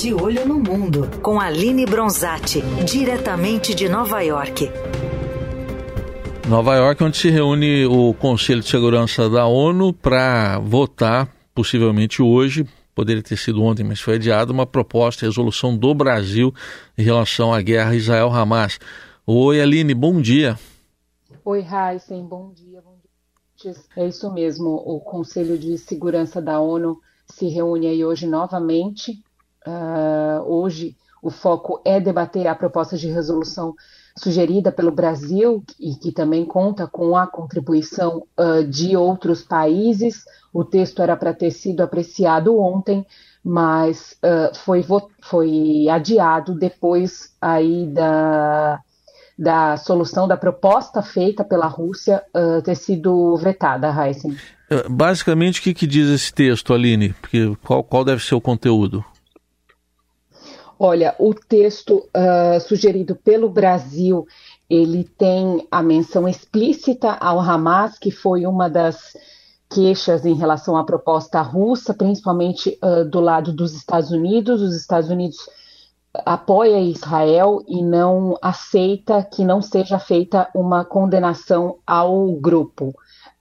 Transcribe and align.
De 0.00 0.14
Olho 0.14 0.48
no 0.48 0.58
Mundo, 0.58 1.10
com 1.20 1.38
Aline 1.38 1.84
Bronzatti, 1.84 2.62
diretamente 2.86 3.74
de 3.74 3.86
Nova 3.86 4.22
York. 4.22 4.70
Nova 6.48 6.74
York, 6.74 7.04
onde 7.04 7.18
se 7.18 7.28
reúne 7.28 7.84
o 7.84 8.14
Conselho 8.14 8.62
de 8.62 8.70
Segurança 8.70 9.28
da 9.28 9.46
ONU 9.46 9.92
para 9.92 10.58
votar, 10.58 11.28
possivelmente 11.54 12.22
hoje, 12.22 12.66
poderia 12.94 13.22
ter 13.22 13.36
sido 13.36 13.62
ontem, 13.62 13.84
mas 13.84 14.00
foi 14.00 14.14
adiado, 14.14 14.54
uma 14.54 14.64
proposta 14.64 15.20
de 15.20 15.26
resolução 15.26 15.76
do 15.76 15.94
Brasil 15.94 16.50
em 16.96 17.02
relação 17.02 17.52
à 17.52 17.60
guerra 17.60 17.94
Israel-Hamas. 17.94 18.78
Oi, 19.26 19.60
Aline, 19.60 19.92
bom 19.92 20.18
dia. 20.18 20.58
Oi, 21.44 21.60
Heisen, 21.60 22.24
bom 22.24 22.54
dia, 22.54 22.80
bom 22.80 22.96
dia. 23.54 23.74
É 23.98 24.08
isso 24.08 24.32
mesmo, 24.32 24.70
o 24.70 24.98
Conselho 24.98 25.58
de 25.58 25.76
Segurança 25.76 26.40
da 26.40 26.58
ONU 26.58 26.98
se 27.26 27.48
reúne 27.48 27.86
aí 27.86 28.02
hoje 28.02 28.26
novamente. 28.26 29.22
Uh, 29.66 30.42
hoje 30.46 30.96
o 31.22 31.30
foco 31.30 31.80
é 31.84 32.00
debater 32.00 32.46
a 32.46 32.54
proposta 32.54 32.96
de 32.96 33.08
resolução 33.08 33.74
sugerida 34.16 34.72
pelo 34.72 34.90
Brasil 34.90 35.62
e 35.78 35.94
que 35.94 36.12
também 36.12 36.44
conta 36.44 36.86
com 36.86 37.16
a 37.16 37.26
contribuição 37.26 38.24
uh, 38.38 38.64
de 38.64 38.96
outros 38.96 39.42
países. 39.42 40.24
O 40.52 40.64
texto 40.64 41.02
era 41.02 41.16
para 41.16 41.32
ter 41.32 41.50
sido 41.50 41.82
apreciado 41.82 42.58
ontem, 42.58 43.06
mas 43.44 44.16
uh, 44.24 44.54
foi, 44.56 44.84
foi 45.22 45.88
adiado 45.88 46.54
depois 46.54 47.32
aí 47.40 47.86
da, 47.86 48.80
da 49.38 49.76
solução 49.76 50.26
da 50.26 50.36
proposta 50.36 51.02
feita 51.02 51.44
pela 51.44 51.66
Rússia 51.66 52.22
uh, 52.34 52.62
ter 52.62 52.74
sido 52.74 53.36
vetada, 53.36 53.88
Heisen. 53.88 54.36
Basicamente, 54.88 55.58
o 55.58 55.62
que, 55.64 55.74
que, 55.74 55.86
diz 55.86 56.08
esse 56.08 56.32
texto, 56.32 56.72
Aline? 56.72 57.12
Porque 57.20 57.56
qual, 57.64 57.82
qual 57.82 58.04
deve 58.04 58.22
ser 58.22 58.36
o 58.36 58.40
conteúdo? 58.40 59.04
Olha, 60.82 61.14
o 61.18 61.34
texto 61.34 62.08
uh, 62.16 62.58
sugerido 62.66 63.14
pelo 63.14 63.50
Brasil, 63.50 64.26
ele 64.68 65.04
tem 65.04 65.68
a 65.70 65.82
menção 65.82 66.26
explícita 66.26 67.18
ao 67.20 67.38
Hamas, 67.38 67.98
que 67.98 68.10
foi 68.10 68.46
uma 68.46 68.66
das 68.66 69.14
queixas 69.68 70.24
em 70.24 70.32
relação 70.32 70.78
à 70.78 70.82
proposta 70.82 71.42
russa, 71.42 71.92
principalmente 71.92 72.78
uh, 72.82 73.04
do 73.04 73.20
lado 73.20 73.52
dos 73.52 73.74
Estados 73.74 74.10
Unidos. 74.10 74.62
Os 74.62 74.74
Estados 74.74 75.10
Unidos 75.10 75.36
apoia 76.14 76.80
Israel 76.80 77.62
e 77.68 77.82
não 77.82 78.38
aceita 78.40 79.22
que 79.22 79.44
não 79.44 79.60
seja 79.60 79.98
feita 79.98 80.48
uma 80.54 80.82
condenação 80.82 81.76
ao 81.86 82.32
grupo. 82.32 82.94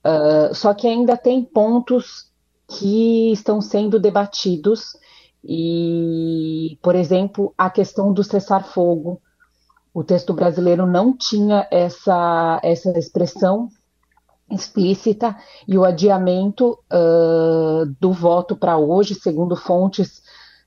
Uh, 0.06 0.54
só 0.54 0.74
que 0.74 0.86
ainda 0.86 1.16
tem 1.16 1.42
pontos 1.42 2.30
que 2.68 3.32
estão 3.32 3.62
sendo 3.62 3.98
debatidos 3.98 4.98
e, 5.44 6.09
por 6.82 6.96
exemplo, 6.96 7.54
a 7.58 7.70
questão 7.70 8.14
do 8.14 8.24
cessar-fogo. 8.24 9.22
O 9.94 10.04
texto 10.04 10.34
brasileiro 10.34 10.86
não 10.86 11.16
tinha 11.16 11.68
essa, 11.72 12.60
essa 12.64 12.98
expressão 12.98 13.70
explícita 14.52 15.36
e 15.68 15.78
o 15.78 15.86
adiamento 15.86 16.80
uh, 16.92 17.86
do 18.00 18.12
voto 18.12 18.56
para 18.56 18.78
hoje, 18.78 19.14
segundo 19.14 19.56
fontes 19.56 20.22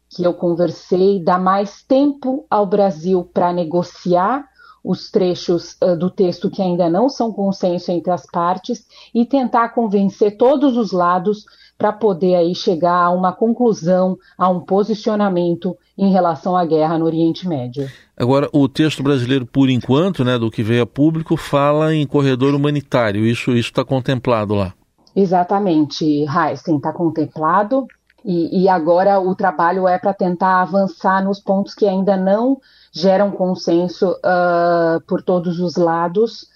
que 0.09 0.23
eu 0.23 0.35
conversei, 0.35 1.23
dá 1.25 1.39
mais 1.39 1.83
tempo 1.83 2.47
ao 2.51 2.67
Brasil 2.67 3.25
para 3.33 3.53
negociar 3.53 4.47
os 4.85 5.11
trechos 5.11 5.77
uh, 5.83 5.97
do 5.97 6.11
texto 6.11 6.51
que 6.51 6.61
ainda 6.61 6.89
não 6.91 7.09
são 7.09 7.33
consenso 7.33 7.91
entre 7.93 8.11
as 8.11 8.27
partes 8.27 8.85
e 9.15 9.25
tentar 9.25 9.71
convencer 9.71 10.37
todos 10.37 10.77
os 10.77 10.93
lados 10.93 11.45
para 11.79 11.93
poder 11.93 12.37
aí 12.37 12.55
chegar 12.55 13.05
a 13.05 13.11
uma 13.11 13.33
conclusão, 13.33 14.17
a 14.39 14.49
um 14.49 14.61
posicionamento 14.61 15.77
em 15.99 16.13
relação 16.13 16.57
à 16.57 16.65
guerra 16.65 16.99
no 16.99 17.05
Oriente 17.05 17.49
Médio. 17.49 17.89
Agora, 18.17 18.49
o 18.53 18.69
texto 18.69 19.03
brasileiro, 19.03 19.45
por 19.47 19.69
enquanto, 19.69 20.25
né, 20.25 20.39
do 20.39 20.51
que 20.51 20.63
veio 20.63 20.85
a 20.85 20.87
público, 20.87 21.37
fala 21.37 21.95
em 21.95 22.07
corredor 22.07 22.55
humanitário. 22.55 23.27
Isso 23.27 23.51
está 23.53 23.85
contemplado 23.85 24.55
lá. 24.55 24.75
Exatamente, 25.15 26.25
Heisen, 26.25 26.77
está 26.77 26.93
contemplado. 26.93 27.87
E, 28.25 28.63
e, 28.63 28.69
agora 28.69 29.19
o 29.19 29.35
trabalho 29.35 29.89
é 29.89 29.99
para 29.99 30.15
tentar 30.15 30.63
avançar 30.63 31.25
nos 31.25 31.41
pontos 31.41 31.75
que 31.75 31.85
ainda 31.85 32.17
não 32.17 32.59
geram 32.93 33.31
consenso 33.31 34.11
uh, 34.11 35.01
por 35.07 35.23
todos 35.23 35.59
os 35.59 35.77
lados 35.77 36.53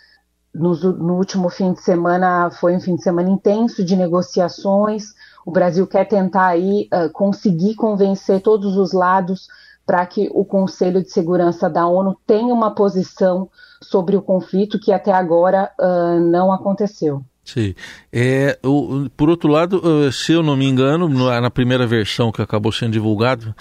no, 0.59 0.75
no, 0.75 1.15
último 1.17 1.49
fim 1.49 1.73
de 1.73 1.83
semana 1.83 2.51
foi 2.51 2.75
um 2.75 2.81
fim 2.81 2.97
de 2.97 3.03
semana 3.03 3.29
intenso 3.29 3.85
de 3.85 3.95
negociações. 3.95 5.15
O 5.45 5.51
Brasil 5.51 5.87
quer 5.87 6.07
tentar 6.07 6.47
aí 6.47 6.89
uh, 6.93 7.11
conseguir 7.13 7.75
convencer 7.75 8.41
todos 8.41 8.77
os 8.77 8.93
lados 8.93 9.49
para 9.85 10.05
que 10.07 10.29
o 10.33 10.45
Conselho 10.45 11.03
de 11.03 11.11
Segurança 11.11 11.71
da 11.71 11.87
ONU 11.87 12.17
tenha 12.27 12.53
uma 12.53 12.75
posição 12.75 13.49
sobre 13.83 14.17
o 14.17 14.23
conflito 14.23 14.81
que 14.81 14.93
até 14.93 15.13
agora 15.13 15.71
uh, 15.79 16.21
não 16.21 16.51
aconteceu. 16.51 17.23
Sim. 17.45 17.75
É, 18.13 18.59
o, 18.65 19.09
por 19.17 19.29
outro 19.29 19.49
lado, 19.49 20.11
se 20.11 20.33
eu 20.33 20.43
não 20.43 20.57
me 20.57 20.67
engano, 20.67 21.09
na 21.09 21.51
primeira 21.51 21.87
versão 21.87 22.33
que 22.33 22.43
acabou 22.43 22.73
sendo 22.73 22.91
divulgado, 22.91 23.55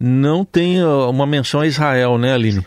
não 0.00 0.44
tem 0.44 0.82
uma 0.82 1.26
menção 1.26 1.60
a 1.60 1.66
Israel, 1.66 2.16
né, 2.16 2.32
Aline? 2.32 2.64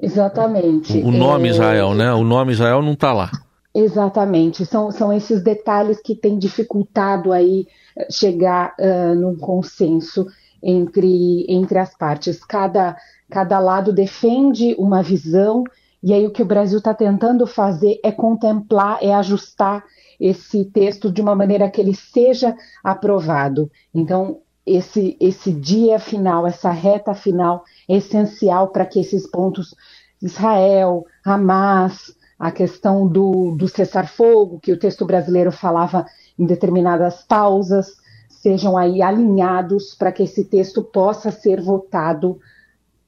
Exatamente. 0.00 0.98
O, 0.98 1.12
nome 1.12 1.48
é... 1.48 1.52
Israel, 1.52 1.94
né? 1.94 2.12
O 2.12 2.24
nome 2.24 2.52
Israel 2.52 2.82
não 2.82 2.94
está 2.94 3.12
lá. 3.12 3.30
Exatamente. 3.72 4.66
São, 4.66 4.90
são 4.90 5.12
esses 5.12 5.42
detalhes 5.42 6.00
que 6.00 6.14
têm 6.14 6.38
dificultado 6.38 7.32
aí 7.32 7.66
eh, 7.96 8.06
chegar 8.10 8.74
uh, 8.78 9.14
num 9.14 9.36
consenso 9.36 10.26
entre, 10.62 11.46
entre 11.48 11.78
as 11.78 11.96
partes. 11.96 12.44
Cada, 12.44 12.96
cada 13.30 13.58
lado 13.58 13.92
defende 13.92 14.74
uma 14.78 15.02
visão, 15.02 15.64
e 16.02 16.12
aí 16.12 16.26
o 16.26 16.30
que 16.30 16.42
o 16.42 16.46
Brasil 16.46 16.78
está 16.78 16.94
tentando 16.94 17.46
fazer 17.46 18.00
é 18.04 18.12
contemplar, 18.12 18.98
é 19.00 19.12
ajustar 19.14 19.84
esse 20.20 20.64
texto 20.66 21.10
de 21.10 21.20
uma 21.20 21.34
maneira 21.34 21.68
que 21.68 21.80
ele 21.80 21.94
seja 21.94 22.56
aprovado. 22.82 23.70
Então, 23.92 24.38
esse, 24.66 25.16
esse 25.20 25.52
dia 25.52 25.98
final, 25.98 26.46
essa 26.46 26.70
reta 26.70 27.14
final 27.14 27.64
é 27.88 27.96
essencial 27.96 28.68
para 28.68 28.86
que 28.86 29.00
esses 29.00 29.26
pontos, 29.26 29.74
Israel, 30.22 31.04
Hamas, 31.24 32.14
a 32.38 32.50
questão 32.50 33.06
do, 33.06 33.54
do 33.56 33.68
cessar-fogo, 33.68 34.60
que 34.60 34.72
o 34.72 34.78
texto 34.78 35.04
brasileiro 35.04 35.52
falava 35.52 36.06
em 36.38 36.46
determinadas 36.46 37.22
pausas, 37.22 37.96
sejam 38.28 38.76
aí 38.76 39.00
alinhados 39.02 39.94
para 39.94 40.12
que 40.12 40.22
esse 40.22 40.44
texto 40.44 40.82
possa 40.82 41.30
ser 41.30 41.60
votado 41.60 42.38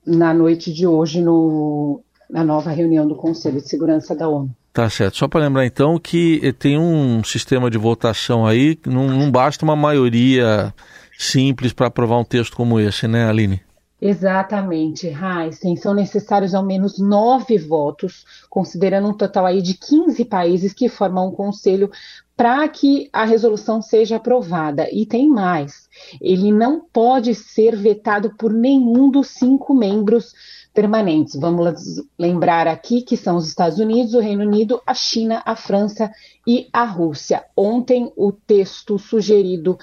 na 0.06 0.32
noite 0.32 0.72
de 0.72 0.86
hoje 0.86 1.20
no, 1.20 2.00
na 2.30 2.44
nova 2.44 2.70
reunião 2.70 3.06
do 3.06 3.16
Conselho 3.16 3.60
de 3.60 3.68
Segurança 3.68 4.14
da 4.14 4.28
ONU. 4.28 4.50
Tá 4.72 4.88
certo. 4.90 5.16
Só 5.16 5.26
para 5.26 5.40
lembrar 5.40 5.64
então 5.64 5.98
que 5.98 6.54
tem 6.58 6.78
um 6.78 7.24
sistema 7.24 7.70
de 7.70 7.78
votação 7.78 8.46
aí, 8.46 8.78
não, 8.86 9.08
não 9.08 9.30
basta 9.30 9.64
uma 9.64 9.74
maioria 9.74 10.72
simples 11.18 11.72
para 11.72 11.86
aprovar 11.86 12.18
um 12.18 12.24
texto 12.24 12.56
como 12.56 12.78
esse, 12.78 13.06
né, 13.08 13.28
Aline? 13.28 13.60
Exatamente, 14.00 15.06
Heisen. 15.06 15.74
São 15.76 15.94
necessários 15.94 16.54
ao 16.54 16.62
menos 16.62 16.98
nove 16.98 17.56
votos, 17.56 18.24
considerando 18.50 19.08
um 19.08 19.14
total 19.14 19.46
aí 19.46 19.62
de 19.62 19.74
15 19.74 20.22
países 20.26 20.74
que 20.74 20.88
formam 20.88 21.28
um 21.28 21.32
conselho 21.32 21.90
para 22.36 22.68
que 22.68 23.08
a 23.10 23.24
resolução 23.24 23.80
seja 23.80 24.16
aprovada. 24.16 24.86
E 24.92 25.06
tem 25.06 25.30
mais: 25.30 25.88
ele 26.20 26.52
não 26.52 26.80
pode 26.92 27.34
ser 27.34 27.74
vetado 27.74 28.34
por 28.36 28.52
nenhum 28.52 29.10
dos 29.10 29.28
cinco 29.28 29.74
membros 29.74 30.34
permanentes. 30.76 31.34
Vamos 31.34 32.04
lembrar 32.18 32.68
aqui 32.68 33.00
que 33.00 33.16
são 33.16 33.36
os 33.36 33.48
Estados 33.48 33.78
Unidos, 33.78 34.12
o 34.12 34.20
Reino 34.20 34.44
Unido, 34.44 34.82
a 34.86 34.92
China, 34.92 35.42
a 35.46 35.56
França 35.56 36.12
e 36.46 36.68
a 36.70 36.84
Rússia. 36.84 37.42
Ontem, 37.56 38.12
o 38.14 38.30
texto 38.30 38.98
sugerido 38.98 39.78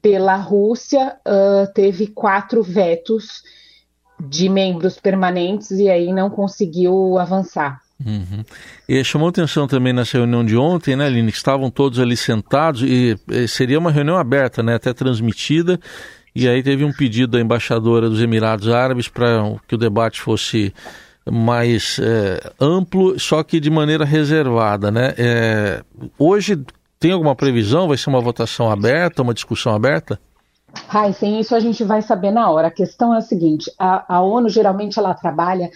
pela 0.00 0.36
Rússia 0.36 1.16
uh, 1.26 1.72
teve 1.74 2.06
quatro 2.06 2.62
vetos 2.62 3.42
de 4.20 4.48
membros 4.48 5.00
permanentes 5.00 5.72
e 5.72 5.90
aí 5.90 6.12
não 6.12 6.30
conseguiu 6.30 7.18
avançar. 7.18 7.82
Uhum. 8.04 8.44
E 8.88 9.02
chamou 9.02 9.28
atenção 9.28 9.66
também 9.66 9.92
nessa 9.92 10.18
reunião 10.18 10.44
de 10.44 10.56
ontem, 10.56 10.94
né, 10.94 11.06
Aline, 11.06 11.32
que 11.32 11.38
estavam 11.38 11.70
todos 11.70 11.98
ali 11.98 12.16
sentados 12.16 12.82
e, 12.82 13.16
seria 13.48 13.78
uma 13.78 13.90
reunião 13.90 14.16
aberta, 14.16 14.62
né, 14.62 14.74
até 14.74 14.92
transmitida, 14.92 15.80
e 16.36 16.46
aí 16.46 16.62
teve 16.62 16.84
um 16.84 16.92
pedido 16.92 17.32
da 17.32 17.40
embaixadora 17.40 18.10
dos 18.10 18.20
Emirados 18.20 18.68
Árabes 18.68 19.08
para 19.08 19.42
que 19.66 19.74
o 19.74 19.78
debate 19.78 20.20
fosse 20.20 20.74
mais 21.24 21.98
é, 21.98 22.52
amplo, 22.60 23.18
só 23.18 23.42
que 23.42 23.58
de 23.58 23.70
maneira 23.70 24.04
reservada, 24.04 24.90
né? 24.90 25.14
É, 25.16 25.82
hoje 26.18 26.62
tem 27.00 27.12
alguma 27.12 27.34
previsão? 27.34 27.88
Vai 27.88 27.96
ser 27.96 28.10
uma 28.10 28.20
votação 28.20 28.70
aberta, 28.70 29.22
uma 29.22 29.32
discussão 29.32 29.74
aberta? 29.74 30.20
Ai, 30.90 31.14
sem 31.14 31.40
isso 31.40 31.54
a 31.54 31.60
gente 31.60 31.82
vai 31.82 32.02
saber 32.02 32.30
na 32.30 32.50
hora. 32.50 32.68
A 32.68 32.70
questão 32.70 33.14
é 33.14 33.16
a 33.16 33.22
seguinte: 33.22 33.72
a, 33.78 34.16
a 34.16 34.20
ONU 34.20 34.50
geralmente 34.50 34.98
ela 34.98 35.14
trabalha 35.14 35.70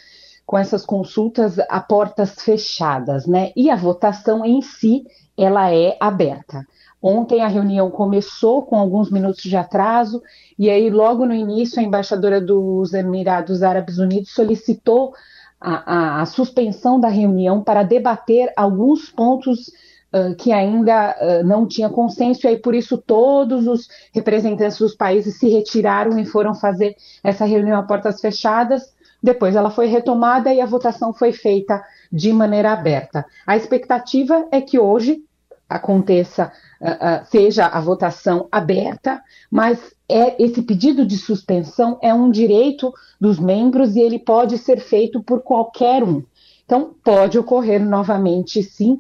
com 0.45 0.59
essas 0.59 0.85
consultas 0.85 1.59
a 1.71 1.81
portas 1.81 2.35
fechadas, 2.43 3.27
né? 3.27 3.51
E 3.57 3.71
a 3.71 3.77
votação 3.77 4.45
em 4.45 4.61
si 4.61 5.05
ela 5.39 5.73
é 5.73 5.97
aberta. 5.99 6.67
Ontem 7.03 7.41
a 7.41 7.49
reunião 7.49 7.91
começou 7.91 8.63
com 8.63 8.77
alguns 8.77 9.11
minutos 9.11 9.43
de 9.43 9.57
atraso, 9.57 10.23
e 10.59 10.69
aí, 10.69 10.91
logo 10.91 11.25
no 11.25 11.33
início, 11.33 11.81
a 11.81 11.83
embaixadora 11.83 12.41
dos 12.41 12.93
Emirados 12.93 13.63
Árabes 13.63 13.99
Unidos 13.99 14.33
solicitou 14.33 15.15
a, 15.59 16.19
a, 16.19 16.23
a 16.23 16.27
suspensão 16.27 17.01
da 17.01 17.09
reunião 17.09 17.63
para 17.63 17.83
debater 17.83 18.53
alguns 18.55 19.11
pontos 19.11 19.69
uh, 20.13 20.35
que 20.37 20.53
ainda 20.53 21.17
uh, 21.19 21.47
não 21.47 21.67
tinha 21.67 21.89
consenso, 21.89 22.47
e 22.47 22.49
aí, 22.49 22.59
por 22.59 22.75
isso, 22.75 22.99
todos 22.99 23.67
os 23.67 23.89
representantes 24.13 24.79
dos 24.79 24.95
países 24.95 25.39
se 25.39 25.49
retiraram 25.49 26.19
e 26.19 26.27
foram 26.27 26.55
fazer 26.55 26.95
essa 27.25 27.47
reunião 27.47 27.79
a 27.79 27.83
portas 27.83 28.21
fechadas. 28.21 28.93
Depois 29.23 29.55
ela 29.55 29.71
foi 29.71 29.87
retomada 29.87 30.53
e 30.53 30.61
a 30.61 30.67
votação 30.67 31.13
foi 31.13 31.33
feita 31.33 31.83
de 32.11 32.33
maneira 32.33 32.73
aberta. 32.73 33.25
A 33.47 33.57
expectativa 33.57 34.47
é 34.51 34.61
que 34.61 34.79
hoje 34.79 35.23
aconteça, 35.69 36.51
uh, 36.81 37.25
seja 37.31 37.67
a 37.67 37.81
votação 37.81 38.49
aberta, 38.51 39.23
mas 39.51 39.79
é, 40.09 40.43
esse 40.43 40.63
pedido 40.63 41.07
de 41.07 41.17
suspensão 41.17 41.99
é 42.03 42.13
um 42.13 42.31
direito 42.31 42.93
dos 43.21 43.39
membros 43.39 43.95
e 43.95 44.01
ele 44.01 44.19
pode 44.19 44.59
ser 44.59 44.81
feito 44.81 45.23
por 45.23 45.43
qualquer 45.43 46.03
um. 46.03 46.23
Então, 46.65 46.95
pode 47.05 47.39
ocorrer 47.39 47.85
novamente, 47.85 48.63
sim, 48.63 48.99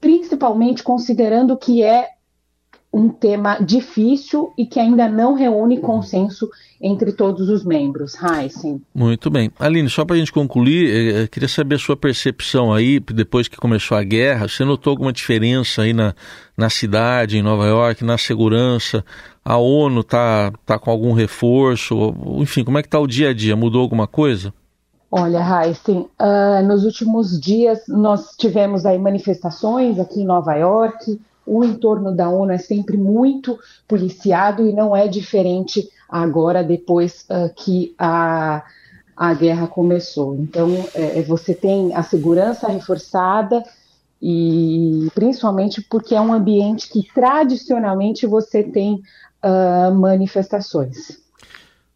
principalmente 0.00 0.82
considerando 0.82 1.56
que 1.56 1.82
é 1.82 2.10
um 2.92 3.08
tema 3.08 3.58
difícil 3.60 4.52
e 4.56 4.64
que 4.64 4.80
ainda 4.80 5.08
não 5.08 5.34
reúne 5.34 5.78
consenso 5.78 6.48
entre 6.80 7.12
todos 7.12 7.48
os 7.48 7.64
membros. 7.64 8.14
Heisen. 8.22 8.80
Muito 8.94 9.28
bem. 9.30 9.50
Aline, 9.58 9.90
só 9.90 10.04
para 10.04 10.16
a 10.16 10.18
gente 10.18 10.32
concluir, 10.32 10.88
eu 10.88 11.16
eh, 11.16 11.22
eh, 11.22 11.26
queria 11.26 11.48
saber 11.48 11.74
a 11.74 11.78
sua 11.78 11.96
percepção 11.96 12.72
aí, 12.72 13.00
depois 13.00 13.48
que 13.48 13.56
começou 13.56 13.96
a 13.96 14.02
guerra, 14.02 14.48
você 14.48 14.64
notou 14.64 14.92
alguma 14.92 15.12
diferença 15.12 15.82
aí 15.82 15.92
na, 15.92 16.14
na 16.56 16.70
cidade, 16.70 17.36
em 17.36 17.42
Nova 17.42 17.66
York, 17.66 18.04
na 18.04 18.16
segurança? 18.16 19.04
A 19.44 19.56
ONU 19.56 20.00
está 20.00 20.52
tá 20.64 20.78
com 20.78 20.90
algum 20.90 21.12
reforço? 21.12 22.14
Enfim, 22.38 22.64
como 22.64 22.78
é 22.78 22.82
que 22.82 22.88
está 22.88 23.00
o 23.00 23.06
dia 23.06 23.30
a 23.30 23.34
dia? 23.34 23.56
Mudou 23.56 23.82
alguma 23.82 24.06
coisa? 24.06 24.52
Olha, 25.10 25.40
Heisen, 25.40 26.06
uh, 26.20 26.62
nos 26.66 26.84
últimos 26.84 27.40
dias 27.40 27.80
nós 27.88 28.36
tivemos 28.36 28.84
aí 28.84 28.98
manifestações 28.98 29.98
aqui 29.98 30.20
em 30.20 30.26
Nova 30.26 30.54
York, 30.54 31.18
o 31.48 31.64
entorno 31.64 32.14
da 32.14 32.28
ONU 32.28 32.52
é 32.52 32.58
sempre 32.58 32.96
muito 32.96 33.58
policiado 33.86 34.66
e 34.66 34.72
não 34.72 34.94
é 34.94 35.08
diferente 35.08 35.88
agora, 36.08 36.62
depois 36.62 37.24
uh, 37.30 37.52
que 37.54 37.94
a, 37.98 38.62
a 39.16 39.34
guerra 39.34 39.66
começou. 39.66 40.36
Então, 40.36 40.68
é, 40.94 41.18
é, 41.18 41.22
você 41.22 41.54
tem 41.54 41.94
a 41.94 42.02
segurança 42.02 42.68
reforçada 42.68 43.64
e 44.20 45.08
principalmente 45.14 45.80
porque 45.82 46.14
é 46.14 46.20
um 46.20 46.32
ambiente 46.32 46.88
que 46.90 47.02
tradicionalmente 47.14 48.26
você 48.26 48.62
tem 48.62 49.02
uh, 49.42 49.94
manifestações. 49.94 51.18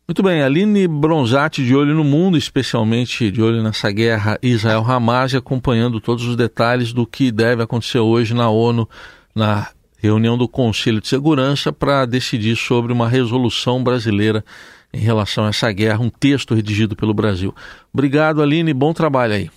Muito 0.06 0.22
bem, 0.22 0.42
Aline 0.42 0.86
Bronzatti 0.88 1.64
de 1.64 1.74
olho 1.74 1.94
no 1.94 2.04
mundo, 2.04 2.36
especialmente 2.36 3.30
de 3.30 3.40
olho 3.40 3.62
nessa 3.62 3.90
guerra 3.90 4.38
Israel-Hamas 4.42 5.34
acompanhando 5.34 6.00
todos 6.00 6.26
os 6.26 6.36
detalhes 6.36 6.92
do 6.92 7.06
que 7.06 7.30
deve 7.30 7.62
acontecer 7.62 8.00
hoje 8.00 8.34
na 8.34 8.50
ONU 8.50 8.88
na 9.34 9.68
reunião 9.98 10.36
do 10.36 10.48
Conselho 10.48 11.00
de 11.00 11.08
Segurança 11.08 11.72
para 11.72 12.04
decidir 12.06 12.56
sobre 12.56 12.92
uma 12.92 13.08
resolução 13.08 13.82
brasileira 13.82 14.44
em 14.92 14.98
relação 14.98 15.44
a 15.44 15.48
essa 15.48 15.70
guerra, 15.72 16.00
um 16.00 16.10
texto 16.10 16.54
redigido 16.54 16.94
pelo 16.94 17.14
Brasil. 17.14 17.54
Obrigado, 17.92 18.42
Aline, 18.42 18.74
bom 18.74 18.92
trabalho 18.92 19.34
aí. 19.34 19.50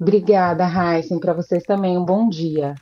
Obrigada, 0.00 0.64
Heisen, 0.64 1.18
para 1.18 1.34
vocês 1.34 1.64
também. 1.64 1.98
Um 1.98 2.04
bom 2.04 2.28
dia. 2.28 2.74